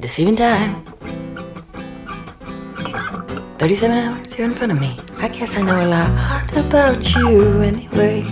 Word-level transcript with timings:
Deceiving 0.00 0.36
time. 0.36 0.84
37 3.58 3.96
hours, 3.96 4.38
you're 4.38 4.46
in 4.46 4.54
front 4.54 4.72
of 4.72 4.80
me. 4.80 5.00
I 5.18 5.28
guess 5.28 5.56
I 5.56 5.62
know 5.62 5.82
a 5.82 5.88
lot 5.88 6.56
about 6.56 7.14
you 7.14 7.62
anyway. 7.62 8.22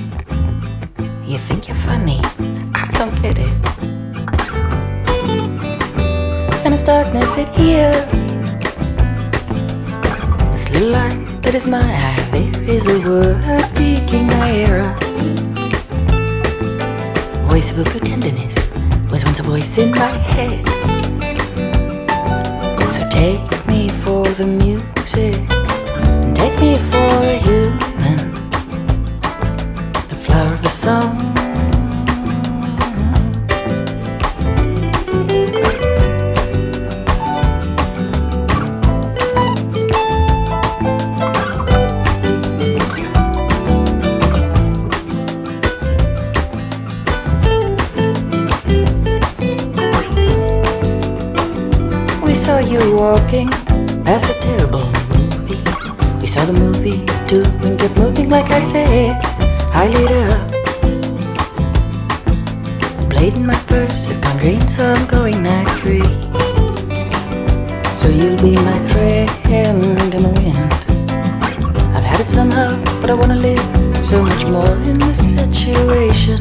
You 1.24 1.38
think 1.38 1.68
you're 1.68 1.76
funny, 1.78 2.20
I 2.74 2.90
don't 2.98 3.14
get 3.22 3.38
it. 3.38 3.54
And 6.64 6.74
it's 6.74 6.82
darkness, 6.82 7.36
it 7.38 7.48
hears. 7.58 8.34
This 10.52 10.70
little 10.70 10.90
light 10.90 11.42
that 11.42 11.54
is 11.54 11.66
my 11.66 11.80
eye, 11.80 12.28
there 12.30 12.64
is 12.64 12.86
a 12.86 13.00
word 13.08 13.61
my 14.42 14.50
era. 14.50 14.88
Voice 17.46 17.70
of 17.70 17.78
a 17.78 17.84
pretenderness 17.84 18.56
was 19.08 19.24
once 19.24 19.38
a 19.38 19.42
voice 19.44 19.78
in 19.78 19.92
my 19.92 20.14
head. 20.34 20.66
So 22.90 23.08
take 23.08 23.66
me 23.68 23.88
for 24.02 24.24
the 24.40 24.46
music, 24.46 24.81
We 52.32 52.36
saw 52.36 52.60
you 52.60 52.96
walking 52.96 53.50
past 54.04 54.30
a 54.30 54.34
terrible 54.40 54.86
movie. 55.12 55.60
We 56.18 56.26
saw 56.26 56.46
the 56.46 56.54
movie 56.54 57.04
too 57.28 57.44
and 57.62 57.78
kept 57.78 57.94
moving 57.98 58.30
like 58.30 58.50
I 58.50 58.60
said. 58.72 59.20
I 59.74 59.88
lit 59.88 60.10
up. 60.30 60.50
Blade 63.10 63.34
in 63.34 63.44
my 63.44 63.60
purse 63.66 64.06
has 64.06 64.16
gone 64.16 64.38
green, 64.38 64.62
so 64.62 64.94
I'm 64.94 65.06
going 65.08 65.42
night 65.42 65.68
free. 65.72 66.08
So 67.98 68.08
you'll 68.08 68.40
be 68.40 68.56
my 68.56 68.78
friend 68.88 69.30
in 69.52 70.08
the 70.08 70.20
wind. 70.34 70.56
I've 71.94 72.02
had 72.02 72.20
it 72.20 72.30
somehow, 72.30 72.82
but 73.02 73.10
I 73.10 73.14
wanna 73.14 73.36
live 73.36 73.60
so 74.02 74.22
much 74.22 74.46
more 74.46 74.74
in 74.88 74.98
this 74.98 75.34
situation 75.36 76.38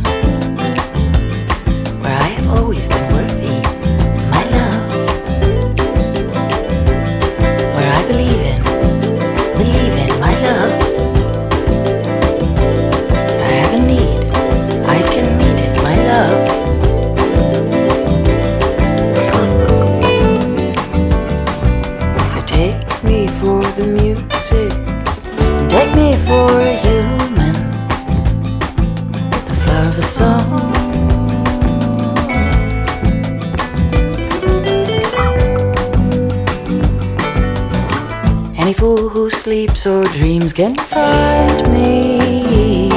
Any 38.57 38.73
fool 38.73 39.07
who 39.07 39.29
sleeps 39.29 39.87
or 39.87 40.03
dreams 40.03 40.51
can 40.51 40.75
find 40.75 41.71
me. 41.71 42.89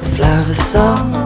The 0.00 0.12
flower 0.14 0.40
of 0.40 0.50
a 0.50 0.54
song. 0.54 1.21